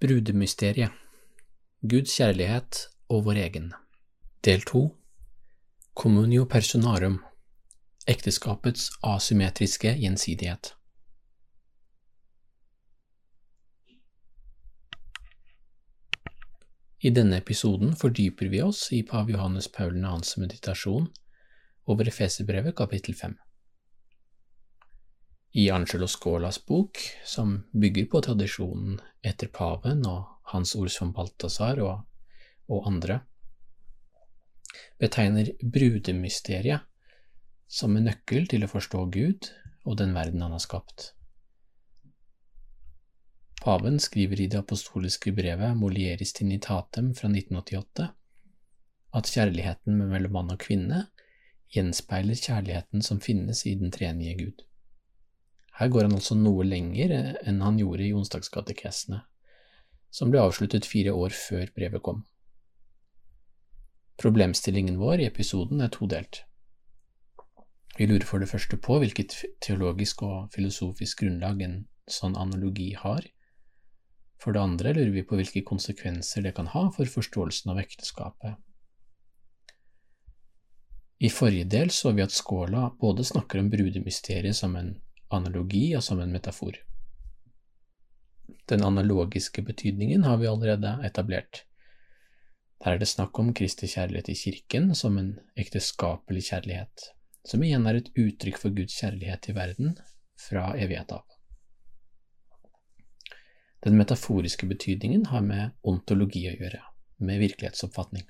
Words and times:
Brudemysteriet 0.00 0.92
Guds 1.84 2.14
kjærlighet 2.16 2.78
og 3.12 3.26
vår 3.26 3.40
egen. 3.42 3.66
Del 4.44 4.62
2 4.64 4.80
Communio 5.92 6.46
personarum 6.48 7.18
Ekteskapets 8.08 8.86
asymmetriske 9.04 9.92
gjensidighet. 10.00 10.70
I 17.04 17.12
denne 17.20 17.42
episoden 17.44 17.92
fordyper 17.92 18.48
vi 18.48 18.64
oss 18.64 18.86
i 18.96 19.02
pav 19.04 19.28
Johannes 19.28 19.68
Paul 19.68 20.00
2.s 20.00 20.38
meditasjon 20.40 21.12
over 21.84 22.08
Efeserbrevet 22.08 22.76
kapittel 22.80 23.14
5. 23.14 23.36
I 25.52 25.70
Angelo 25.70 26.06
Scolas 26.06 26.66
bok, 26.66 26.98
som 27.24 27.56
bygger 27.72 28.06
på 28.06 28.20
tradisjonen 28.22 29.00
etter 29.26 29.50
paven 29.50 30.04
og 30.06 30.28
hans 30.52 30.76
ord 30.78 30.92
som 30.94 31.10
Balthazar 31.14 31.80
og, 31.82 32.04
og 32.70 32.86
andre, 32.86 33.20
betegner 35.02 35.50
brudemysteriet 35.62 36.86
som 37.66 37.96
en 37.96 38.06
nøkkel 38.06 38.46
til 38.50 38.66
å 38.66 38.70
forstå 38.70 39.02
Gud 39.14 39.50
og 39.86 39.98
den 39.98 40.14
verden 40.14 40.42
han 40.44 40.54
har 40.54 40.62
skapt. 40.62 41.12
Paven 43.60 43.98
skriver 44.00 44.40
i 44.40 44.48
det 44.48 44.62
apostoliske 44.62 45.34
brevet 45.36 45.76
Molieris 45.76 46.32
Tinitatem 46.32 47.10
fra 47.18 47.28
1988 47.28 48.06
at 49.18 49.34
kjærligheten 49.34 49.98
mellom 50.00 50.38
mann 50.38 50.54
og 50.54 50.62
kvinne 50.62 51.08
gjenspeiler 51.74 52.38
kjærligheten 52.38 53.02
som 53.04 53.20
finnes 53.22 53.66
i 53.66 53.74
den 53.78 53.92
treenige 53.94 54.38
Gud. 54.38 54.64
Her 55.80 55.88
går 55.88 56.04
han 56.04 56.12
altså 56.18 56.36
noe 56.36 56.64
lenger 56.68 57.14
enn 57.48 57.62
han 57.64 57.78
gjorde 57.80 58.04
i 58.04 58.12
onsdagskatekesene, 58.12 59.22
som 60.12 60.28
ble 60.32 60.42
avsluttet 60.44 60.88
fire 60.88 61.14
år 61.16 61.32
før 61.32 61.72
brevet 61.72 62.04
kom. 62.04 62.20
Problemstillingen 64.20 64.98
vår 65.00 65.22
i 65.24 65.28
episoden 65.30 65.80
er 65.80 65.88
todelt. 65.94 66.42
Vi 67.96 68.04
lurer 68.10 68.28
for 68.28 68.44
det 68.44 68.50
første 68.52 68.76
på 68.76 68.98
hvilket 69.00 69.38
teologisk 69.64 70.22
og 70.28 70.52
filosofisk 70.52 71.24
grunnlag 71.24 71.64
en 71.64 71.80
sånn 72.10 72.36
analogi 72.36 72.92
har, 73.00 73.24
for 74.40 74.52
det 74.52 74.60
andre 74.60 74.92
lurer 74.96 75.14
vi 75.16 75.24
på 75.24 75.40
hvilke 75.40 75.64
konsekvenser 75.64 76.44
det 76.44 76.58
kan 76.60 76.68
ha 76.74 76.90
for 76.92 77.08
forståelsen 77.08 77.72
av 77.72 77.80
ekteskapet. 77.80 78.60
I 81.24 81.28
forrige 81.32 81.68
del 81.72 81.90
så 81.92 82.12
vi 82.16 82.24
at 82.24 82.36
Skåla 82.36 82.90
både 83.00 83.24
snakker 83.24 83.60
om 83.60 83.72
brudemysteriet 83.72 84.56
som 84.56 84.76
en 84.76 84.98
analogi 85.30 85.90
og 85.96 86.04
som 86.04 86.20
en 86.20 86.32
metafor. 86.34 86.76
Den 88.70 88.84
analogiske 88.86 89.62
betydningen 89.66 90.24
har 90.24 90.38
vi 90.38 90.48
allerede 90.50 90.98
etablert. 91.06 91.64
Der 92.84 92.94
er 92.94 93.00
det 93.00 93.10
snakk 93.10 93.38
om 93.38 93.52
Kristi 93.54 93.88
kjærlighet 93.90 94.30
i 94.32 94.38
kirken 94.38 94.94
som 94.94 95.18
en 95.18 95.34
ekteskapelig 95.58 96.46
kjærlighet, 96.48 97.10
som 97.44 97.62
igjen 97.62 97.86
er 97.86 97.98
et 97.98 98.12
uttrykk 98.16 98.60
for 98.62 98.74
Guds 98.76 98.96
kjærlighet 99.02 99.42
til 99.46 99.58
verden 99.58 99.98
fra 100.40 100.70
evighet 100.78 101.12
av. 101.12 101.26
Den 103.84 103.96
metaforiske 103.96 104.66
betydningen 104.68 105.26
har 105.32 105.44
med 105.44 105.76
ontologi 105.88 106.46
å 106.50 106.56
gjøre, 106.56 106.82
med 107.24 107.40
virkelighetsoppfatning. 107.40 108.26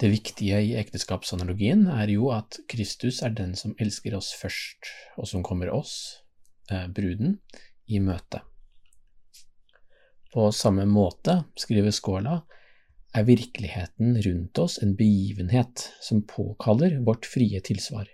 Det 0.00 0.10
viktige 0.10 0.58
i 0.58 0.72
ekteskapsanalogien 0.74 1.86
er 1.86 2.10
jo 2.10 2.32
at 2.34 2.58
Kristus 2.70 3.20
er 3.22 3.34
den 3.36 3.52
som 3.58 3.76
elsker 3.78 4.16
oss 4.18 4.32
først, 4.34 4.90
og 5.16 5.28
som 5.30 5.44
kommer 5.46 5.70
oss, 5.70 6.22
eh, 6.70 6.88
bruden, 6.88 7.38
i 7.86 8.00
møte. 8.00 8.40
På 10.34 10.48
samme 10.50 10.86
måte, 10.90 11.44
skriver 11.54 11.94
Skåla, 11.94 12.40
er 13.14 13.26
virkeligheten 13.28 14.16
rundt 14.24 14.58
oss 14.58 14.80
en 14.82 14.96
begivenhet 14.98 15.90
som 16.02 16.24
påkaller 16.26 16.98
vårt 17.06 17.26
frie 17.30 17.60
tilsvar. 17.60 18.08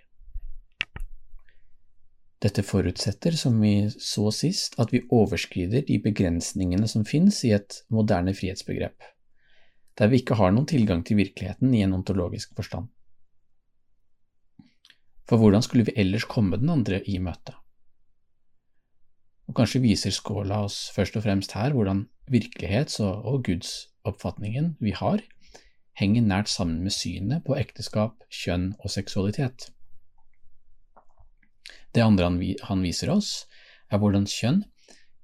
Dette 2.41 2.61
forutsetter, 2.65 3.31
som 3.37 3.57
vi 3.61 3.89
så 3.89 4.31
sist, 4.33 4.77
at 4.81 4.93
vi 4.93 5.01
overskrider 5.09 5.81
de 5.87 5.97
begrensningene 6.01 6.87
som 6.89 7.05
finnes 7.05 7.41
i 7.45 7.55
et 7.57 7.81
moderne 7.93 8.33
frihetsbegrep, 8.37 9.01
der 10.01 10.09
vi 10.09 10.17
ikke 10.23 10.33
har 10.39 10.49
noen 10.49 10.65
tilgang 10.65 11.03
til 11.05 11.19
virkeligheten 11.19 11.75
i 11.77 11.83
en 11.85 11.93
ontologisk 11.93 12.55
forstand. 12.57 12.87
For 15.29 15.37
hvordan 15.37 15.61
skulle 15.61 15.85
vi 15.85 15.93
ellers 16.01 16.25
komme 16.25 16.57
den 16.57 16.71
andre 16.73 17.03
i 17.05 17.19
møte? 17.21 17.53
Og 19.45 19.53
kanskje 19.59 19.83
viser 19.83 20.13
Skåla 20.15 20.63
oss 20.65 20.87
først 20.95 21.19
og 21.19 21.25
fremst 21.27 21.53
her 21.53 21.75
hvordan 21.75 22.07
virkelighets- 22.33 22.97
og, 23.03 23.43
gudsoppfatningen 23.45 24.73
vi 24.81 24.95
har, 24.97 25.21
henger 25.93 26.25
nært 26.25 26.49
sammen 26.49 26.81
med 26.81 26.95
synet 26.95 27.45
på 27.45 27.57
ekteskap, 27.59 28.23
kjønn 28.31 28.71
og 28.79 28.89
seksualitet. 28.89 29.69
Det 31.93 32.01
andre 32.01 32.31
han, 32.63 32.81
viser 32.81 33.11
oss, 33.13 33.45
er 33.91 34.01
hvordan 34.01 34.25
kjønn 34.25 34.63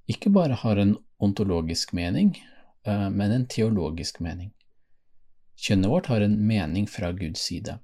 ikke 0.06 0.30
bare 0.30 0.60
har 0.60 0.78
en 0.78 0.94
ontologisk 1.18 1.96
mening, 1.96 2.36
uh, 2.86 3.08
men 3.10 3.32
en 3.32 3.48
teologisk 3.48 4.20
mening. 4.20 4.52
Kjønnet 5.58 5.90
vårt 5.90 6.08
har 6.12 6.22
en 6.22 6.36
mening 6.46 6.86
fra 6.90 7.10
Guds 7.12 7.42
side. 7.48 7.78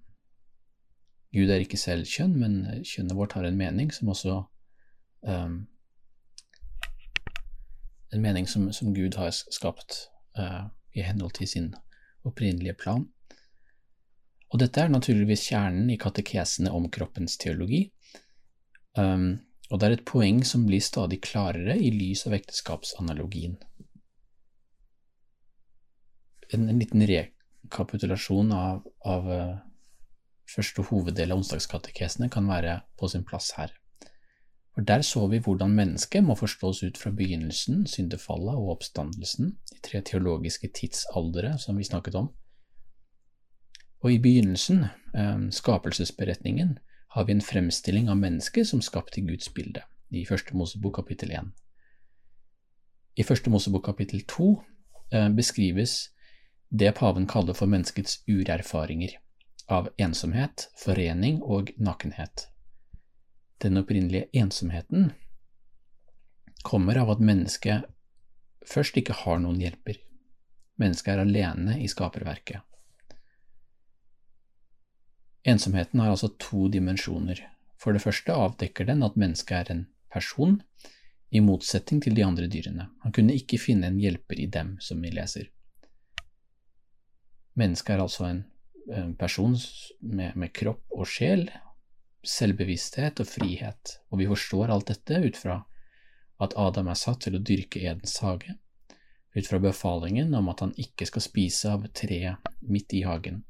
Gud 1.35 1.51
er 1.51 1.65
ikke 1.65 1.81
selv 1.81 2.07
kjønn, 2.07 2.37
men 2.39 2.85
kjønnet 2.87 3.17
vårt 3.19 3.35
har 3.35 3.47
en 3.49 3.59
mening 3.59 3.91
som 3.93 4.13
også 4.15 4.43
um, 5.27 5.65
En 8.15 8.23
mening 8.23 8.47
som, 8.47 8.69
som, 8.71 8.93
Gud 8.95 9.17
har 9.19 9.33
skapt 9.35 10.05
uh, 10.39 10.69
i 10.95 11.03
henhold 11.03 11.33
til 11.35 11.49
sin 11.51 11.73
opprinnelige 12.23 12.77
plan. 12.79 13.09
Og 14.55 14.61
dette 14.63 14.79
er 14.79 14.93
naturligvis 14.93 15.49
kjernen 15.49 15.89
i 15.91 15.97
katekesene 15.99 16.71
om 16.71 16.87
kroppens 16.95 17.35
teologi, 17.43 17.89
Um, 18.95 19.41
og 19.73 19.81
det 19.81 19.87
er 19.87 19.97
et 19.97 20.07
poeng 20.07 20.43
som 20.47 20.67
blir 20.69 20.83
stadig 20.85 21.19
klarere 21.25 21.75
i 21.81 21.91
lys 21.91 22.27
av 22.29 22.37
ekteskapsanalogien. 22.37 23.57
En, 26.53 26.69
en 26.69 26.79
liten 26.79 27.03
rekapitulasjon 27.65 28.53
av, 28.53 28.85
av 29.05 29.31
uh, 29.31 29.57
første 30.55 30.85
hoveddel 30.91 31.33
av 31.33 31.41
onsdagskatekesene 31.43 32.31
kan 32.33 32.47
være 32.49 32.81
på 32.99 33.09
sin 33.09 33.25
plass 33.25 33.53
her. 33.59 33.73
For 34.75 34.83
Der 34.83 35.03
så 35.07 35.27
vi 35.31 35.39
hvordan 35.39 35.71
mennesket 35.71 36.25
må 36.25 36.35
forstås 36.35 36.83
ut 36.83 36.99
fra 36.99 37.11
begynnelsen, 37.15 37.87
syndefallet 37.87 38.55
og 38.59 38.73
oppstandelsen, 38.77 39.55
de 39.71 39.83
tre 39.83 40.01
teologiske 40.03 40.71
tidsaldere 40.75 41.59
som 41.59 41.79
vi 41.79 41.85
snakket 41.85 42.15
om. 42.15 42.33
Og 44.03 44.13
i 44.13 44.19
begynnelsen, 44.19 44.85
um, 45.15 45.51
skapelsesberetningen, 45.53 46.79
har 47.15 47.25
vi 47.25 47.33
en 47.33 47.41
fremstilling 47.41 48.09
av 48.11 48.19
mennesket 48.19 48.67
som 48.67 48.83
skapt 48.83 49.19
i 49.19 49.23
Guds 49.23 49.49
bilde, 49.55 49.85
i 50.11 50.25
Første 50.27 50.57
Mosebok 50.57 50.97
kapittel 50.99 51.31
1. 51.31 51.53
I 53.17 53.23
Første 53.23 53.51
Mosebok 53.51 53.85
kapittel 53.87 54.25
2 54.27 54.49
eh, 55.13 55.29
beskrives 55.31 56.11
det 56.69 56.93
paven 56.93 57.27
kaller 57.27 57.55
for 57.55 57.71
menneskets 57.71 58.23
urerfaringer, 58.27 59.19
av 59.67 59.89
ensomhet, 59.97 60.69
forening 60.77 61.41
og 61.43 61.73
nakenhet. 61.77 62.49
Den 63.63 63.81
opprinnelige 63.81 64.29
ensomheten 64.33 65.13
kommer 66.63 66.99
av 67.01 67.15
at 67.15 67.23
mennesket 67.25 67.85
først 68.69 68.97
ikke 69.01 69.17
har 69.25 69.41
noen 69.41 69.61
hjelper. 69.61 70.01
Mennesket 70.81 71.15
er 71.15 71.23
alene 71.23 71.79
i 71.81 71.89
skaperverket. 71.89 72.61
Ensomheten 75.45 76.01
har 76.01 76.15
altså 76.15 76.33
to 76.41 76.69
dimensjoner. 76.73 77.41
For 77.77 77.93
det 77.93 78.03
første 78.03 78.33
avdekker 78.33 78.89
den 78.89 79.05
at 79.05 79.19
mennesket 79.21 79.57
er 79.59 79.73
en 79.75 79.83
person, 80.13 80.63
i 81.35 81.41
motsetning 81.43 81.99
til 82.03 82.15
de 82.15 82.23
andre 82.23 82.47
dyrene. 82.47 82.87
Han 83.03 83.13
kunne 83.13 83.35
ikke 83.35 83.59
finne 83.59 83.89
en 83.91 83.99
hjelper 83.99 84.39
i 84.39 84.47
dem, 84.47 84.77
som 84.81 85.01
vi 85.03 85.11
leser. 85.11 85.49
Mennesket 87.55 87.95
er 87.95 88.03
altså 88.03 88.27
en, 88.29 88.43
en 88.91 89.15
person 89.17 89.55
med, 90.01 90.35
med, 90.35 90.51
kropp 90.57 90.83
og 90.95 91.07
sjel, 91.07 91.47
selvbevissthet 92.25 93.23
og 93.23 93.31
frihet, 93.31 93.99
og 94.11 94.21
vi 94.21 94.29
forstår 94.31 94.73
alt 94.75 94.91
dette 94.91 95.21
ut 95.23 95.39
fra 95.39 95.61
at 96.43 96.57
Adam 96.59 96.91
er 96.91 96.99
satt 96.99 97.23
til 97.25 97.39
å 97.39 97.43
dyrke 97.43 97.85
Edens 97.85 98.19
hage, 98.25 98.57
ut 99.35 99.47
fra 99.47 99.61
befalingen 99.63 100.35
om 100.35 100.51
at 100.51 100.65
han 100.65 100.75
ikke 100.81 101.07
skal 101.07 101.25
spise 101.25 101.71
av 101.71 101.87
treet 101.95 102.55
midt 102.67 102.95
i 102.99 103.05
hagen. 103.07 103.45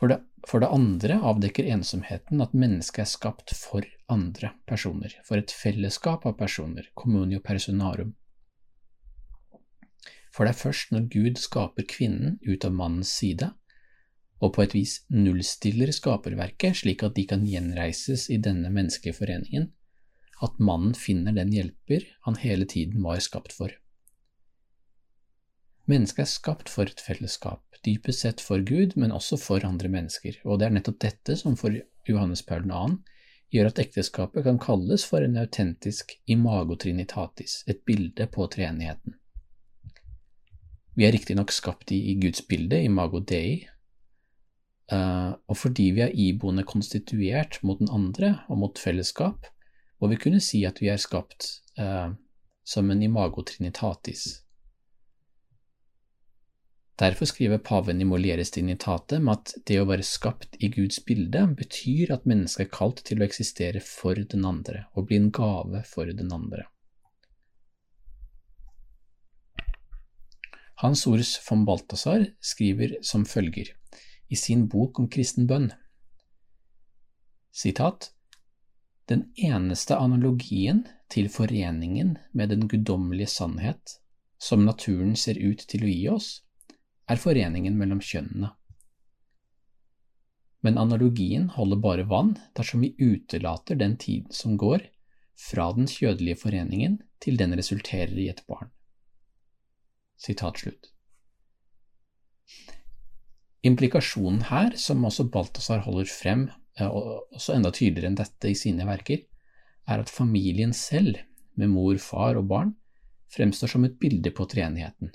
For 0.00 0.10
det, 0.10 0.18
for 0.48 0.60
det, 0.60 0.68
andre 0.74 1.20
avdekker 1.22 1.68
ensomheten 1.70 2.42
at 2.44 2.56
mennesket 2.56 3.04
er 3.04 3.08
skapt 3.08 3.54
for 3.56 3.86
andre 4.10 4.50
personer, 4.68 5.14
for 5.24 5.40
et 5.40 5.52
fellesskap 5.54 6.26
av 6.28 6.34
personer, 6.40 6.90
communio 6.98 7.40
personarum. 7.44 8.12
For 10.34 10.46
det 10.46 10.54
er 10.54 10.62
først 10.64 10.90
når 10.90 11.06
Gud 11.12 11.38
skaper 11.38 11.86
kvinnen 11.86 12.40
ut 12.42 12.64
av 12.66 12.74
mannens 12.74 13.12
side, 13.14 13.52
og 14.42 14.56
på 14.56 14.64
et 14.64 14.74
vis 14.74 14.96
nullstiller 15.14 15.92
skaperverket 15.94 16.80
slik 16.82 17.04
at 17.06 17.14
de 17.14 17.24
kan 17.30 17.46
gjenreises 17.46 18.26
i 18.34 18.40
denne 18.42 18.72
menneskelige 18.74 19.20
foreningen, 19.20 19.70
at 20.42 20.58
mannen 20.58 20.96
finner 20.98 21.36
den 21.36 21.54
hjelper 21.54 22.04
han 22.26 22.40
hele 22.42 22.66
tiden 22.68 23.04
var 23.06 23.22
skapt 23.22 23.54
for. 23.54 23.70
Mennesket 25.86 26.24
er 26.24 26.32
skapt 26.32 26.70
for 26.72 26.88
et 26.88 27.00
fellesskap, 27.04 27.62
dypest 27.84 28.24
sett 28.24 28.42
for 28.42 28.62
Gud, 28.64 28.96
men 28.96 29.12
også 29.12 29.36
for 29.40 29.64
andre 29.68 29.90
mennesker, 29.92 30.40
og 30.44 30.58
det 30.58 30.66
er 30.68 30.78
nettopp 30.78 31.02
dette 31.04 31.36
som 31.36 31.58
for 31.60 31.76
Johannes 32.08 32.42
Paul 32.42 32.64
2. 32.70 32.84
gjør 33.54 33.68
at 33.70 33.82
ekteskapet 33.84 34.46
kan 34.46 34.58
kalles 34.58 35.04
for 35.06 35.24
en 35.24 35.36
autentisk 35.38 36.16
imago 36.26 36.78
trinitatis, 36.80 37.62
et 37.68 37.84
bilde 37.86 38.26
på 38.32 38.48
treenigheten. 38.50 39.20
Vi 40.94 41.06
er 41.06 41.14
riktignok 41.14 41.50
skapt 41.52 41.90
i, 41.92 41.98
i 42.12 42.14
Guds 42.22 42.44
bilde, 42.46 42.78
imago 42.86 43.20
dei, 43.20 43.64
uh, 44.92 45.34
og 45.50 45.58
fordi 45.58 45.88
vi 45.96 46.04
er 46.04 46.14
iboende 46.14 46.66
konstituert 46.68 47.58
mot 47.66 47.80
den 47.82 47.90
andre 47.90 48.36
og 48.48 48.60
mot 48.62 48.78
fellesskap, 48.78 49.48
må 50.00 50.10
vi 50.12 50.20
kunne 50.20 50.42
si 50.42 50.62
at 50.68 50.80
vi 50.82 50.90
er 50.92 51.00
skapt 51.00 51.46
eh, 51.80 52.10
som 52.64 52.90
en 52.90 53.02
imago 53.02 53.44
trinitatis. 53.46 54.26
Derfor 57.00 57.26
skriver 57.26 57.58
paven 57.58 58.02
i 58.02 58.06
Molieres 58.06 58.52
Dignitate 58.54 59.18
med 59.18 59.32
at 59.38 59.54
det 59.66 59.80
å 59.80 59.86
være 59.88 60.04
skapt 60.06 60.58
i 60.62 60.68
Guds 60.76 61.00
bilde 61.06 61.40
betyr 61.58 62.12
at 62.14 62.28
mennesket 62.28 62.66
er 62.66 62.74
kalt 62.76 63.02
til 63.08 63.22
å 63.22 63.26
eksistere 63.26 63.82
for 63.82 64.14
den 64.14 64.44
andre 64.46 64.84
og 64.94 65.08
bli 65.08 65.18
en 65.18 65.32
gave 65.34 65.82
for 65.88 66.06
den 66.06 66.30
andre. 66.36 66.68
Hans 70.82 71.06
Ors 71.06 71.36
von 71.48 71.64
Balthasar 71.64 72.26
skriver 72.40 72.96
som 73.02 73.24
følger 73.24 73.70
i 74.28 74.36
sin 74.36 74.66
bok 74.68 74.98
om 74.98 75.08
kristen 75.08 75.46
bønn. 75.46 75.70
Sitat 77.54 78.10
den 79.06 79.26
eneste 79.36 79.96
analogien 80.00 80.82
til 81.12 81.28
foreningen 81.28 82.16
med 82.32 82.50
den 82.50 82.66
guddommelige 82.68 83.30
sannhet 83.30 83.98
som 84.40 84.64
naturen 84.64 85.14
ser 85.16 85.38
ut 85.38 85.62
til 85.68 85.84
å 85.84 85.90
gi 85.92 86.04
oss, 86.10 86.28
er 87.06 87.20
foreningen 87.20 87.76
mellom 87.78 88.00
kjønnene. 88.00 88.50
Men 90.64 90.80
analogien 90.80 91.50
holder 91.52 91.80
bare 91.84 92.06
vann 92.08 92.32
dersom 92.56 92.80
vi 92.80 92.94
utelater 92.96 93.76
den 93.76 93.98
tiden 94.00 94.32
som 94.32 94.56
går 94.56 94.86
fra 95.36 95.68
den 95.76 95.86
kjødelige 95.90 96.40
foreningen 96.40 96.96
til 97.20 97.36
den 97.36 97.52
resulterer 97.56 98.16
i 98.16 98.30
et 98.32 98.40
barn. 98.48 98.72
Implikasjonen 103.64 104.46
her, 104.50 104.74
som 104.76 105.04
også 105.08 105.28
Balthazar 105.32 105.84
holder 105.86 106.08
frem 106.10 106.48
Eh, 106.80 106.90
og 106.90 107.34
også 107.34 107.54
enda 107.54 107.70
tydeligere 107.74 108.10
enn 108.10 108.18
dette 108.18 108.50
i 108.50 108.58
sine 108.58 108.86
verker, 108.88 109.24
er 109.86 110.02
at 110.02 110.12
familien 110.12 110.72
selv, 110.74 111.20
med 111.54 111.70
mor, 111.70 111.98
far 112.02 112.38
og 112.40 112.48
barn, 112.50 112.72
fremstår 113.30 113.70
som 113.70 113.84
et 113.86 113.98
bilde 114.00 114.32
på 114.34 114.46
treenigheten. 114.50 115.12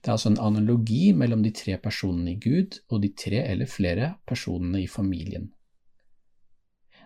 Det 0.00 0.08
er 0.08 0.14
altså 0.14 0.30
en 0.30 0.42
analogi 0.42 1.10
mellom 1.12 1.42
de 1.42 1.50
tre 1.52 1.74
personene 1.82 2.36
i 2.36 2.38
Gud 2.40 2.78
og 2.88 3.02
de 3.02 3.10
tre 3.18 3.42
eller 3.50 3.68
flere 3.68 4.14
personene 4.26 4.84
i 4.84 4.86
familien. 4.88 5.50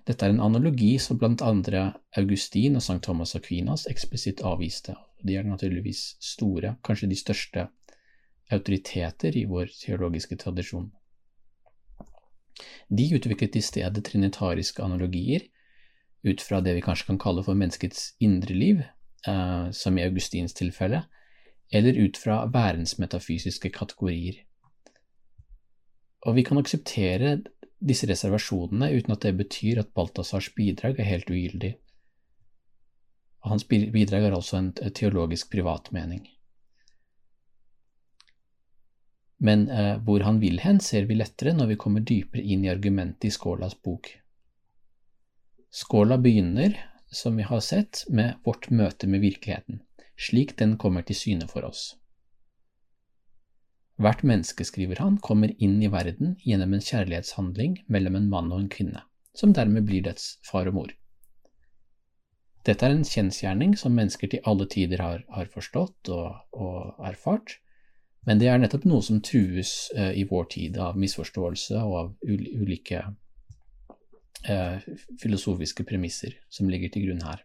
Dette 0.04 0.26
er 0.26 0.34
en 0.34 0.44
analogi 0.44 0.98
som 1.00 1.18
blant 1.18 1.42
andre 1.42 1.86
Augustin 2.20 2.76
og 2.76 2.84
St. 2.84 3.00
Thomas 3.02 3.32
Aquinas 3.34 3.86
eksplisitt 3.90 4.44
avviste. 4.44 4.92
De 5.24 5.38
er 5.38 5.46
naturligvis 5.48 6.16
store, 6.22 6.76
kanskje 6.84 7.08
de 7.08 7.16
største 7.18 7.68
autoriteter 8.52 9.36
i 9.36 9.46
vår 9.48 9.72
teologiske 9.80 10.36
tradisjon. 10.36 10.90
De 12.88 13.08
utviklet 13.16 13.56
i 13.56 13.64
stedet 13.64 14.04
trinitariske 14.04 14.82
analogier 14.84 15.48
ut 16.24 16.40
fra 16.44 16.60
det 16.64 16.76
vi 16.76 16.84
kanskje 16.84 17.08
kan 17.12 17.20
kalle 17.20 17.44
for 17.44 17.58
menneskets 17.58 18.14
indre 18.24 18.54
liv, 18.56 18.82
eh, 19.26 19.70
som 19.70 19.98
i 19.98 20.04
Augustins 20.04 20.54
tilfelle, 20.56 21.04
eller 21.72 21.98
ut 22.06 22.16
fra 22.16 22.44
værensmetafysiske 22.46 23.70
kategorier. 23.70 24.44
Og 26.24 26.36
vi 26.38 26.44
kan 26.44 26.60
akseptere 26.60 27.38
disse 27.84 28.08
reservasjonene 28.08 28.92
uten 28.96 29.12
at 29.12 29.24
det 29.26 29.34
betyr 29.36 29.82
at 29.82 29.92
Balthazars 29.96 30.48
bidrag 30.56 31.00
er 31.00 31.10
helt 31.10 31.30
ugyldig. 31.30 31.74
Hans 33.54 33.68
bidrag 33.70 34.26
er 34.26 34.34
altså 34.34 34.58
en 34.60 34.72
teologisk 34.74 35.52
privatmening. 35.54 36.26
men 39.44 39.68
eh, 39.70 39.96
hvor 40.00 40.24
han 40.24 40.38
vil 40.40 40.60
hen, 40.64 40.80
ser 40.80 41.08
vi 41.08 41.18
lettere 41.18 41.52
når 41.56 41.74
vi 41.74 41.80
kommer 41.80 42.04
dypere 42.06 42.42
inn 42.42 42.64
i 42.64 42.70
argumentet 42.72 43.28
i 43.28 43.32
Skålas 43.34 43.76
bok. 43.76 44.08
Skåla 45.74 46.16
begynner, 46.22 46.78
som 47.12 47.36
vi 47.36 47.44
har 47.44 47.60
sett, 47.60 48.04
med 48.08 48.38
vårt 48.46 48.70
møte 48.70 49.10
med 49.10 49.20
virkeligheten, 49.24 49.82
slik 50.16 50.56
den 50.60 50.78
kommer 50.80 51.04
til 51.04 51.18
syne 51.18 51.48
for 51.50 51.66
oss. 51.68 51.92
Hvert 54.00 54.24
menneske, 54.26 54.64
skriver 54.66 55.02
han, 55.02 55.20
kommer 55.22 55.52
inn 55.62 55.76
i 55.82 55.90
verden 55.92 56.38
gjennom 56.42 56.72
en 56.74 56.82
kjærlighetshandling 56.82 57.82
mellom 57.86 58.16
en 58.18 58.30
mann 58.30 58.48
og 58.50 58.64
en 58.64 58.72
kvinne, 58.72 59.04
som 59.36 59.52
dermed 59.54 59.84
blir 59.86 60.02
dets 60.08 60.38
far 60.46 60.70
og 60.70 60.78
mor. 60.78 60.94
Dette 62.64 62.86
er 62.86 62.94
en 62.94 63.04
kjensgjerning 63.04 63.74
som 63.76 63.92
mennesker 63.96 64.30
til 64.32 64.44
alle 64.48 64.66
tider 64.72 65.02
har, 65.04 65.24
har 65.28 65.50
forstått 65.52 66.08
og, 66.14 66.38
og 66.56 67.04
erfart, 67.04 67.58
men 68.24 68.40
det 68.40 68.48
er 68.48 68.60
nettopp 68.60 68.86
noe 68.88 69.04
som 69.04 69.20
trues 69.20 69.90
uh, 69.98 70.12
i 70.16 70.24
vår 70.28 70.48
tid 70.54 70.78
av 70.80 70.96
misforståelse 70.96 71.80
og 71.84 71.96
av 72.00 72.14
ulike 72.24 73.02
uh, 74.48 74.78
filosofiske 75.20 75.84
premisser 75.84 76.38
som 76.48 76.72
ligger 76.72 76.94
til 76.94 77.10
grunn 77.10 77.26
her. 77.26 77.44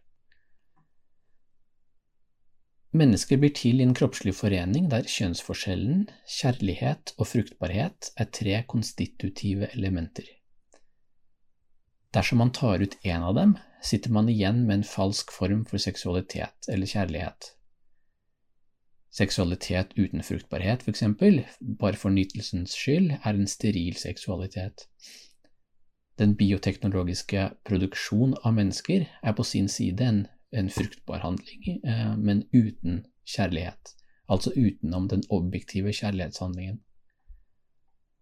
Mennesker 2.96 3.38
blir 3.38 3.52
til 3.54 3.78
i 3.78 3.84
en 3.86 3.94
kroppslig 3.94 4.32
forening 4.34 4.88
der 4.90 5.04
kjønnsforskjellen, 5.06 6.08
kjærlighet 6.40 7.12
og 7.20 7.28
fruktbarhet 7.30 8.08
er 8.16 8.32
tre 8.34 8.56
konstitutive 8.72 9.68
elementer. 9.76 10.26
Dersom 12.14 12.38
man 12.42 12.52
tar 12.52 12.82
ut 12.82 12.96
én 13.06 13.22
av 13.22 13.34
dem, 13.34 13.54
sitter 13.82 14.10
man 14.10 14.28
igjen 14.28 14.64
med 14.66 14.80
en 14.80 14.84
falsk 14.84 15.30
form 15.32 15.64
for 15.64 15.78
seksualitet 15.78 16.68
eller 16.68 16.86
kjærlighet. 16.86 17.52
Seksualitet 19.14 19.94
uten 19.96 20.22
fruktbarhet, 20.22 20.86
eksempel, 20.88 21.44
bare 21.60 21.98
for 21.98 22.14
nytelsens 22.14 22.74
skyld, 22.78 23.12
er 23.22 23.34
en 23.34 23.50
steril 23.50 23.96
seksualitet. 23.98 24.86
Den 26.18 26.36
bioteknologiske 26.38 27.46
produksjon 27.66 28.36
av 28.44 28.54
mennesker 28.58 29.06
er 29.22 29.34
på 29.34 29.46
sin 29.46 29.70
side 29.72 30.06
en, 30.06 30.20
en 30.52 30.70
fruktbar 30.70 31.22
handling, 31.24 31.80
eh, 31.82 32.14
men 32.18 32.44
uten 32.52 33.04
kjærlighet, 33.24 33.94
altså 34.28 34.52
utenom 34.54 35.08
den 35.08 35.22
objektive 35.30 35.94
kjærlighetshandlingen. 35.94 36.82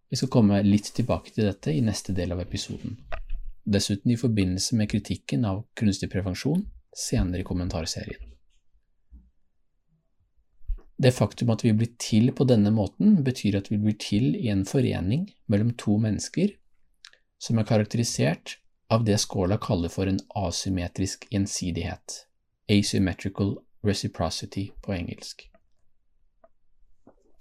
Vi 0.09 0.17
skal 0.17 0.33
komme 0.33 0.61
litt 0.65 0.93
tilbake 0.97 1.35
til 1.35 1.51
dette 1.51 1.73
i 1.73 1.85
neste 1.85 2.15
del 2.17 2.33
av 2.33 2.41
episoden. 2.45 2.97
Dessuten 3.69 4.15
i 4.15 4.17
forbindelse 4.17 4.77
med 4.77 4.89
kritikken 4.91 5.45
av 5.45 5.67
kunstig 5.77 6.09
prevensjon 6.13 6.65
senere 6.97 7.43
i 7.43 7.45
kommentarserien. 7.45 8.23
Det 10.99 11.13
faktum 11.15 11.53
at 11.55 11.63
vi 11.63 11.75
blir 11.77 11.93
til 12.01 12.33
på 12.35 12.47
denne 12.49 12.73
måten, 12.75 13.21
betyr 13.23 13.61
at 13.61 13.69
vi 13.71 13.77
blir 13.79 13.95
til 14.03 14.33
i 14.35 14.49
en 14.51 14.65
forening 14.67 15.29
mellom 15.47 15.75
to 15.79 15.99
mennesker 16.03 16.57
som 17.39 17.61
er 17.61 17.69
karakterisert 17.69 18.57
av 18.91 19.05
det 19.07 19.21
Skåla 19.23 19.61
kaller 19.63 19.93
for 19.93 20.11
en 20.11 20.19
asymmetrisk 20.35 21.29
gjensidighet, 21.31 22.25
asymmetrical 22.73 23.59
reciprocity 23.87 24.71
på 24.83 24.97
engelsk. 24.97 25.45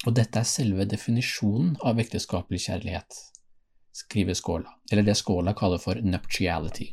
Og 0.05 0.13
dette 0.19 0.43
er 0.43 0.45
selve 0.45 0.85
definisjonen 0.85 1.79
av 1.81 1.97
ekteskapelig 2.03 2.67
kjærlighet, 2.67 3.17
skriver 3.97 4.33
Skåla, 4.37 4.69
eller 4.91 5.03
det 5.03 5.15
Skåla 5.17 5.53
kaller 5.57 5.81
for 5.81 5.95
nuptiality. 5.95 6.91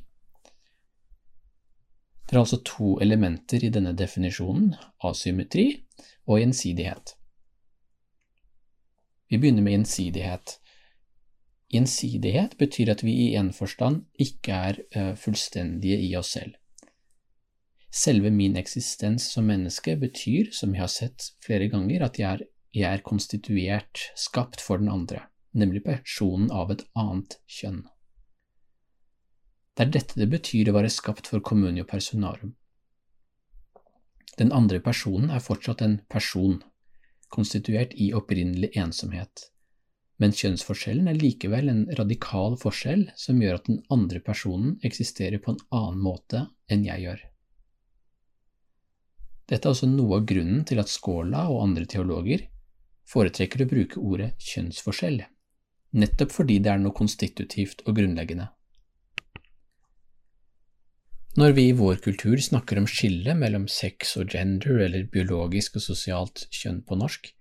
Det 2.24 2.36
er 2.36 2.40
altså 2.40 2.62
to 2.64 2.94
elementer 3.04 3.64
i 3.64 3.68
denne 3.68 3.92
definisjonen, 3.92 4.72
asymmetri 5.04 5.66
og 6.24 6.40
gjensidighet. 6.40 7.12
Vi 9.28 9.40
begynner 9.40 9.66
med 9.66 9.76
gjensidighet. 9.76 10.54
Gjensidighet 11.74 12.56
betyr 12.58 12.94
at 12.94 13.04
vi 13.04 13.12
i 13.26 13.28
en 13.36 13.52
forstand 13.52 14.06
ikke 14.20 14.56
er 14.70 14.80
uh, 14.96 15.12
fullstendige 15.20 16.00
i 16.06 16.14
oss 16.16 16.32
selv. 16.38 16.56
Selve 17.94 18.32
min 18.32 18.56
eksistens 18.56 19.28
som 19.34 19.46
menneske 19.50 19.98
betyr, 20.00 20.50
som 20.56 20.72
jeg 20.74 20.82
har 20.82 20.90
sett 20.90 21.28
flere 21.44 21.68
ganger, 21.68 22.08
at 22.08 22.18
jeg 22.18 22.30
er, 22.30 22.48
jeg 22.74 22.88
er 22.88 23.04
konstituert, 23.06 24.08
skapt 24.18 24.64
for 24.64 24.80
den 24.80 24.88
andre, 24.90 25.26
nemlig 25.54 25.84
personen 25.86 26.50
av 26.50 26.72
et 26.74 26.84
annet 26.98 27.38
kjønn. 27.46 27.82
Det 29.74 29.86
er 29.86 29.94
dette 29.96 30.20
det 30.20 30.28
betyr 30.30 30.70
å 30.70 30.76
være 30.76 30.92
skapt 30.92 31.30
for 31.30 31.42
communio 31.42 31.86
personarum. 31.88 32.54
Den 34.38 34.52
andre 34.54 34.80
personen 34.82 35.30
er 35.34 35.42
fortsatt 35.42 35.82
en 35.82 36.00
person, 36.10 36.60
konstituert 37.30 37.94
i 37.98 38.12
opprinnelig 38.14 38.70
ensomhet, 38.78 39.48
men 40.22 40.34
kjønnsforskjellen 40.34 41.10
er 41.10 41.18
likevel 41.18 41.70
en 41.70 41.84
radikal 41.98 42.54
forskjell 42.58 43.08
som 43.18 43.40
gjør 43.42 43.58
at 43.58 43.70
den 43.70 43.80
andre 43.94 44.22
personen 44.22 44.76
eksisterer 44.86 45.42
på 45.42 45.54
en 45.54 45.62
annen 45.74 46.02
måte 46.02 46.46
enn 46.70 46.86
jeg 46.86 47.06
gjør. 47.06 47.22
Dette 49.50 49.68
er 49.68 49.74
også 49.74 49.90
noe 49.90 50.20
av 50.20 50.26
grunnen 50.30 50.62
til 50.64 50.80
at 50.80 50.90
Skåla 50.90 51.48
og 51.52 51.62
andre 51.66 51.86
teologer 51.90 52.46
foretrekker 53.10 53.64
å 53.64 53.68
bruke 53.68 54.00
ordet 54.00 54.30
kjønnsforskjell, 54.40 55.18
nettopp 55.94 56.34
fordi 56.34 56.58
det 56.62 56.72
er 56.72 56.82
noe 56.82 56.96
konstitutivt 56.96 57.84
og 57.86 57.96
grunnleggende. 57.98 58.50
Når 61.34 61.54
vi 61.56 61.64
i 61.68 61.74
vår 61.74 61.96
kultur 62.02 62.38
snakker 62.38 62.78
om 62.78 62.84
skillet 62.86 63.34
mellom 63.34 63.64
sex 63.66 64.12
og 64.20 64.30
gender, 64.30 64.84
eller 64.84 65.08
biologisk 65.10 65.80
og 65.80 65.82
sosialt 65.82 66.44
kjønn 66.54 66.84
på 66.86 66.98
norsk, 67.00 67.32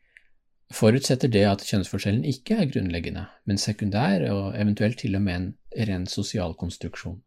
forutsetter 0.74 1.29
det 1.29 1.43
at 1.45 1.65
kjønnsforskjellen 1.67 2.25
ikke 2.25 2.57
er 2.57 2.72
grunnleggende, 2.72 3.27
men 3.45 3.62
sekundær 3.62 4.25
og 4.31 4.57
eventuelt 4.57 4.98
til 5.03 5.19
og 5.19 5.22
med 5.27 5.36
en 5.36 5.48
ren 5.89 6.10
sosial 6.10 6.57
konstruksjon. 6.57 7.22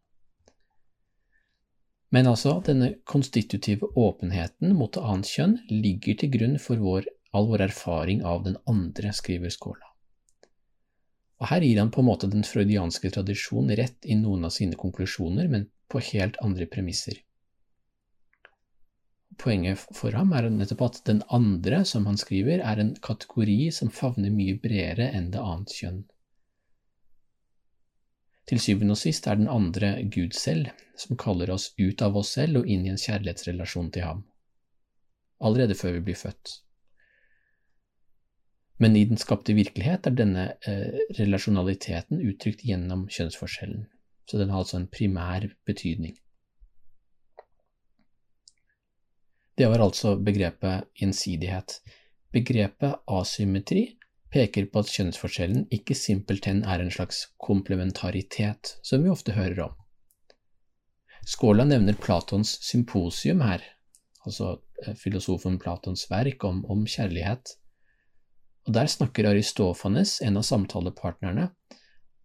Men 2.11 2.27
altså, 2.27 2.57
denne 2.67 2.93
konstitutive 3.07 3.87
åpenheten 3.95 4.75
mot 4.75 4.99
annet 4.99 5.31
kjønn 5.31 5.57
ligger 5.71 6.19
til 6.19 6.35
grunn 6.35 6.59
for 6.59 6.83
vår, 6.83 7.07
all 7.35 7.47
vår 7.47 7.67
erfaring 7.67 8.23
av 8.27 8.43
den 8.43 8.59
andre, 8.67 9.15
skriver 9.15 9.51
Skåla. 9.55 9.86
Og 11.37 11.51
her 11.51 11.61
gir 11.61 11.77
han 11.79 11.91
på 11.93 12.01
en 12.01 12.09
måte 12.09 12.29
den 12.31 12.45
freudianske 12.47 13.11
tradisjonen 13.13 13.75
rett 13.77 14.05
i 14.09 14.17
noen 14.17 14.47
av 14.47 14.53
sine 14.55 14.77
konklusjoner, 14.79 15.49
men 15.51 15.67
på 15.91 16.01
helt 16.11 16.39
andre 16.43 16.65
premisser. 16.69 17.19
Poenget 19.37 19.83
for 19.93 20.17
ham 20.17 20.33
er 20.33 20.49
nettopp 20.49 20.81
at 20.87 21.01
den 21.05 21.21
andre, 21.29 21.83
som 21.85 22.07
han 22.09 22.17
skriver, 22.17 22.63
er 22.65 22.81
en 22.81 22.95
kategori 23.05 23.69
som 23.75 23.93
favner 23.93 24.33
mye 24.33 24.57
bredere 24.63 25.11
enn 25.13 25.29
det 25.33 25.43
annet 25.43 25.75
kjønn. 25.77 25.99
Til 28.47 28.61
syvende 28.63 28.95
og 28.95 29.01
sist 29.01 29.27
er 29.27 29.37
den 29.37 29.49
andre 29.51 29.91
Gud 30.09 30.33
selv, 30.33 30.71
som 30.97 31.19
kaller 31.19 31.51
oss 31.53 31.73
ut 31.77 32.01
av 32.01 32.17
oss 32.17 32.31
selv 32.39 32.63
og 32.63 32.69
inn 32.71 32.87
i 32.87 32.93
en 32.93 33.01
kjærlighetsrelasjon 33.01 33.91
til 33.93 34.07
ham, 34.07 34.23
allerede 35.43 35.77
før 35.77 35.99
vi 35.99 36.05
blir 36.07 36.17
født. 36.17 36.61
Men 38.79 38.95
i 38.95 39.05
den 39.09 39.17
skapte 39.17 39.55
virkelighet 39.57 40.05
er 40.07 40.17
denne 40.17 40.49
eh, 40.69 40.99
relasjonaliteten 41.17 42.21
uttrykt 42.21 42.65
gjennom 42.67 43.07
kjønnsforskjellen 43.09 43.87
så 44.27 44.37
den 44.37 44.49
har 44.51 44.63
altså 44.63 44.81
en 44.81 44.89
primær 44.91 45.47
betydning. 45.65 46.17
Det 49.57 49.69
var 49.71 49.81
altså 49.81 50.17
begrepet 50.21 50.89
gjensidighet. 50.99 51.79
Begrepet 52.35 52.99
asymmetri 53.07 53.85
peker 54.33 54.67
på 54.69 54.83
at 54.83 54.91
kjønnsforskjellen 54.91 55.65
ikke 55.73 55.95
simpelthen 55.95 56.61
er 56.67 56.83
en 56.83 56.91
slags 56.93 57.23
komplementaritet, 57.41 58.75
som 58.83 59.03
vi 59.03 59.09
ofte 59.09 59.33
hører 59.37 59.63
om. 59.69 59.77
Skåla 61.27 61.65
nevner 61.67 61.95
Platons 61.99 62.53
symposium 62.63 63.41
her, 63.41 63.63
altså 64.27 64.57
eh, 64.83 64.93
filosofen 64.95 65.57
Platons 65.59 66.05
verk 66.11 66.43
om, 66.47 66.61
om 66.69 66.85
kjærlighet, 66.87 67.55
og 68.67 68.73
der 68.75 68.89
snakker 68.91 69.29
Aristofanes, 69.29 70.17
en 70.21 70.37
av 70.37 70.43
samtalepartnerne, 70.43 71.47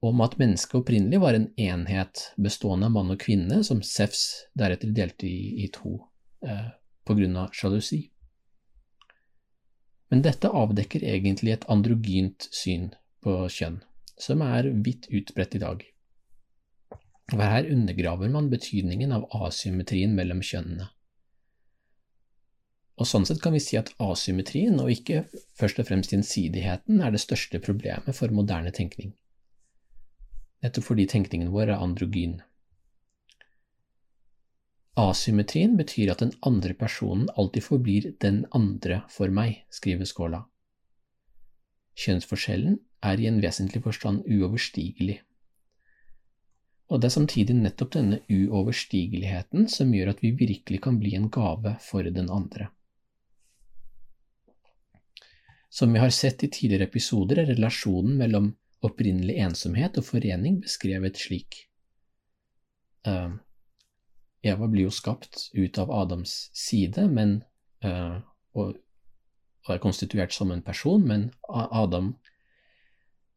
om 0.03 0.23
at 0.25 0.35
mennesket 0.41 0.81
opprinnelig 0.81 1.21
var 1.23 1.37
en 1.39 1.47
enhet 1.61 2.25
bestående 2.43 2.89
av 2.89 2.97
mann 2.97 3.13
og 3.15 3.21
kvinne, 3.23 3.61
som 3.63 3.85
Sefs 3.87 4.49
deretter 4.59 4.91
delte 4.91 5.29
i, 5.29 5.63
i 5.63 5.69
to 5.71 6.01
eh, 6.43 6.73
av 7.07 7.55
sjalusi. 7.55 8.01
Men 10.11 10.25
dette 10.27 10.51
avdekker 10.51 11.07
egentlig 11.07 11.55
et 11.55 11.69
androgynt 11.71 12.49
syn 12.51 12.91
på 13.23 13.37
kjønn, 13.47 13.79
som 14.19 14.43
er 14.43 14.67
vidt 14.85 15.07
utbredt 15.15 15.55
i 15.55 15.63
dag. 15.63 15.87
Og 17.33 17.39
her 17.41 17.71
undergraver 17.71 18.29
man 18.35 18.51
betydningen 18.51 19.15
av 19.15 19.29
asymmetrien 19.47 20.13
mellom 20.19 20.43
kjønnene. 20.43 20.91
Og 23.01 23.09
sånn 23.09 23.25
sett 23.27 23.41
kan 23.43 23.55
vi 23.57 23.63
si 23.63 23.79
at 23.81 23.95
asymmetrien, 24.03 24.77
og 24.81 24.93
ikke 24.93 25.25
først 25.59 25.81
og 25.81 25.89
fremst 25.89 26.13
gjensidigheten, 26.13 27.01
er 27.01 27.11
det 27.11 27.23
største 27.25 27.61
problemet 27.63 28.15
for 28.15 28.35
moderne 28.35 28.71
tenkning 28.75 29.15
nettopp 30.63 30.87
fordi 30.93 31.07
tenkningen 31.11 31.53
vår 31.55 31.73
er 31.75 31.83
androgyn. 31.83 32.39
Asymmetrien 35.03 35.77
betyr 35.79 36.13
at 36.13 36.23
den 36.23 36.35
andre 36.47 36.75
personen 36.77 37.31
alltid 37.41 37.65
forblir 37.65 38.11
den 38.21 38.45
andre 38.53 39.03
for 39.11 39.33
meg, 39.33 39.63
skriver 39.73 40.09
Skåla. 40.09 40.43
Kjønnsforskjellen 42.03 42.79
er 43.05 43.21
i 43.21 43.29
en 43.29 43.41
vesentlig 43.43 43.83
forstand 43.85 44.27
uoverstigelig. 44.29 45.19
Og 46.93 47.01
det 47.01 47.09
er 47.09 47.15
samtidig 47.15 47.57
nettopp 47.57 47.95
denne 47.97 48.21
uoverstigeligheten 48.29 49.67
som 49.73 49.95
gjør 49.97 50.13
at 50.13 50.21
vi 50.23 50.35
virkelig 50.37 50.83
kan 50.85 51.01
bli 51.01 51.15
en 51.17 51.31
gave 51.33 51.75
for 51.81 52.05
den 52.05 52.29
andre. 52.31 52.69
Som 55.73 55.93
vi 55.93 55.99
har 55.99 56.11
sett 56.11 56.45
i 56.45 56.51
tidligere 56.51 56.85
episoder, 56.85 57.39
er 57.39 57.47
relasjonen 57.49 58.19
mellom 58.21 58.51
opprinnelig 58.85 59.39
ensomhet 59.41 59.97
og 59.97 60.05
forening 60.05 60.59
beskrevet 60.61 61.17
slik. 61.17 61.63
Uh, 63.09 63.39
Eva 64.45 64.69
blir 64.69 64.91
jo 64.91 64.93
skapt 64.93 65.47
ut 65.57 65.79
av 65.81 65.89
Adams 65.97 66.35
side, 66.53 67.07
men, 67.09 67.39
uh, 67.87 68.19
og, 68.53 68.77
er 69.73 69.81
konstituert 69.81 70.37
som 70.37 70.53
en 70.53 70.61
person, 70.67 71.07
men 71.09 71.25
Adam 71.49 72.13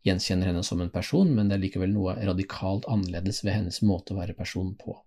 gjenkjenner 0.03 0.51
henne 0.51 0.65
som 0.67 0.83
en 0.83 0.91
person, 0.91 1.31
men 1.37 1.47
det 1.47 1.55
er 1.55 1.63
likevel 1.63 1.95
noe 1.95 2.17
radikalt 2.19 2.89
annerledes 2.91 3.45
ved 3.45 3.61
hennes 3.61 3.79
måte 3.85 4.11
å 4.11 4.19
være 4.19 4.35
person 4.35 4.75
på. 4.75 4.97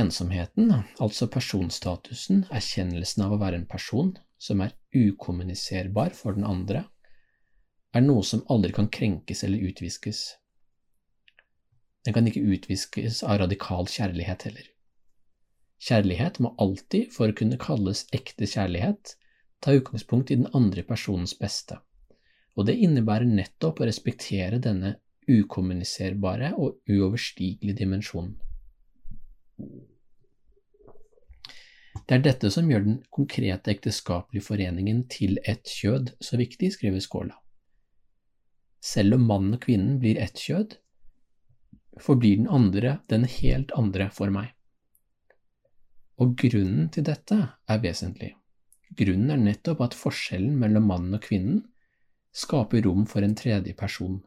Ensomheten, 0.00 0.72
altså 0.96 1.28
personstatusen, 1.28 2.46
erkjennelsen 2.48 3.28
av 3.28 3.36
å 3.36 3.42
være 3.44 3.60
en 3.60 3.68
person 3.68 4.16
som 4.40 4.62
er 4.64 4.72
ukommuniserbar 4.96 6.14
for 6.16 6.36
den 6.36 6.46
andre, 6.48 6.86
er 7.92 8.04
noe 8.04 8.24
som 8.24 8.44
aldri 8.48 8.72
kan 8.72 8.88
krenkes 8.88 9.44
eller 9.44 9.68
utviskes. 9.68 10.22
Den 12.06 12.16
kan 12.16 12.28
ikke 12.30 12.46
utviskes 12.54 13.20
av 13.26 13.42
radikal 13.42 13.88
kjærlighet 13.90 14.46
heller. 14.48 14.68
Kjærlighet 15.80 16.40
må 16.44 16.54
alltid, 16.60 17.10
for 17.12 17.28
å 17.28 17.36
kunne 17.36 17.60
kalles 17.60 18.06
ekte 18.16 18.48
kjærlighet, 18.48 19.14
ta 19.60 19.74
utgangspunkt 19.76 20.32
i 20.32 20.38
den 20.40 20.48
andre 20.56 20.84
personens 20.88 21.34
beste, 21.36 21.76
og 22.56 22.68
det 22.68 22.78
innebærer 22.80 23.28
nettopp 23.28 23.80
å 23.80 23.88
respektere 23.88 24.60
denne 24.62 24.94
ukommuniserbare 25.28 26.54
og 26.56 26.80
uoverstigelige 26.88 27.82
dimensjonen. 27.82 28.36
Det 32.10 32.16
er 32.16 32.22
dette 32.24 32.48
som 32.50 32.66
gjør 32.66 32.82
den 32.82 32.94
konkrete 33.14 33.70
ekteskapelige 33.70 34.42
foreningen 34.42 35.04
til 35.06 35.36
ett 35.46 35.68
kjød 35.70 36.08
så 36.18 36.40
viktig, 36.40 36.72
skriver 36.74 36.98
Skåla. 37.04 37.36
Selv 38.82 39.14
om 39.14 39.28
mannen 39.28 39.54
og 39.54 39.62
kvinnen 39.62 40.00
blir 40.02 40.18
ett 40.18 40.42
kjød, 40.42 40.74
forblir 42.02 42.40
den 42.40 42.50
andre 42.50 42.96
den 43.06 43.28
helt 43.30 43.70
andre 43.78 44.08
for 44.10 44.34
meg. 44.34 44.50
Og 46.18 46.34
grunnen 46.34 46.90
til 46.90 47.06
dette 47.06 47.38
er 47.70 47.82
vesentlig. 47.86 48.32
Grunnen 48.98 49.30
er 49.30 49.44
nettopp 49.46 49.86
at 49.86 49.94
forskjellen 49.94 50.58
mellom 50.58 50.90
mannen 50.90 51.14
og 51.14 51.22
kvinnen 51.30 51.62
skaper 52.34 52.82
rom 52.90 53.06
for 53.06 53.22
en 53.22 53.38
tredje 53.38 53.78
person. 53.78 54.18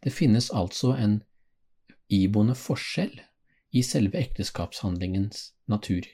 Det 0.00 0.16
finnes 0.16 0.48
altså 0.48 0.96
en 0.96 1.20
iboende 2.08 2.56
forskjell 2.56 3.18
i 3.70 3.82
selve 3.82 4.18
ekteskapshandlingens 4.18 5.52
natur. 5.68 6.06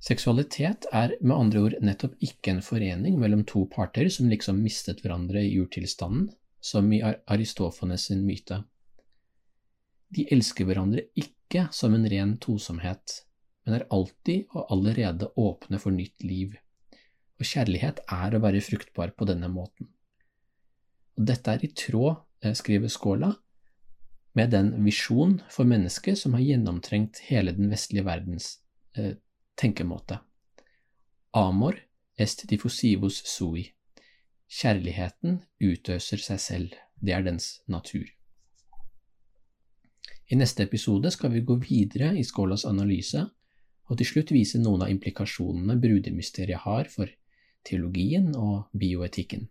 Seksualitet 0.00 0.86
er 0.96 1.12
med 1.20 1.36
andre 1.36 1.62
ord 1.66 1.74
nettopp 1.84 2.16
ikke 2.24 2.54
en 2.54 2.62
forening 2.64 3.18
mellom 3.20 3.44
to 3.48 3.66
parter 3.68 4.08
som 4.12 4.30
liksom 4.32 4.62
mistet 4.64 5.02
hverandre 5.04 5.42
i 5.44 5.58
urtilstanden, 5.60 6.30
som 6.60 6.88
i 6.92 7.02
Aristofanes 7.04 8.06
sin 8.08 8.24
myte. 8.24 8.62
De 10.08 10.24
elsker 10.32 10.66
hverandre 10.68 11.04
ikke 11.20 11.66
som 11.76 11.94
en 11.94 12.08
ren 12.08 12.34
tosomhet, 12.40 13.20
men 13.64 13.76
er 13.76 13.86
alltid 13.92 14.48
og 14.56 14.72
allerede 14.72 15.28
åpne 15.36 15.80
for 15.80 15.94
nytt 15.94 16.24
liv, 16.24 16.56
og 17.40 17.46
kjærlighet 17.46 18.00
er 18.08 18.36
å 18.36 18.42
være 18.42 18.64
fruktbar 18.64 19.12
på 19.16 19.28
denne 19.28 19.52
måten. 19.52 19.88
Og 21.20 21.28
dette 21.28 21.52
er 21.52 21.64
i 21.64 21.72
tråd, 21.76 22.24
eh, 22.40 22.56
skriver 22.56 22.88
Skåla, 22.88 23.34
med 24.32 24.50
den 24.50 24.72
visjon 24.84 25.40
for 25.50 25.66
mennesket 25.66 26.18
som 26.18 26.34
har 26.36 26.44
gjennomtrengt 26.44 27.18
hele 27.30 27.52
den 27.56 27.70
vestlige 27.70 28.06
verdens 28.06 28.58
eh, 28.96 29.16
tenkemåte. 29.58 30.20
Amor 31.32 31.78
est 32.18 32.46
diffusivus 32.48 33.22
sui. 33.26 33.70
Kjærligheten 34.50 35.42
utøser 35.62 36.22
seg 36.22 36.40
selv, 36.42 36.72
det 36.98 37.14
er 37.14 37.26
dens 37.26 37.60
natur. 37.70 38.06
I 40.30 40.38
neste 40.38 40.62
episode 40.62 41.10
skal 41.10 41.32
vi 41.34 41.42
gå 41.46 41.56
videre 41.62 42.12
i 42.18 42.24
Skålas 42.26 42.64
analyse, 42.66 43.24
og 43.90 43.98
til 43.98 44.06
slutt 44.06 44.30
vise 44.34 44.60
noen 44.62 44.84
av 44.86 44.90
implikasjonene 44.92 45.74
brudemysteriet 45.82 46.62
har 46.66 46.90
for 46.90 47.10
teologien 47.66 48.30
og 48.38 48.70
bioetikken. 48.78 49.48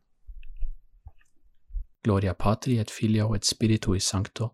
Gloria 2.03 2.33
patri 2.33 2.77
et 2.79 2.91
filio 2.91 3.33
et 3.35 3.43
spiritui 3.43 3.99
sancto, 3.99 4.53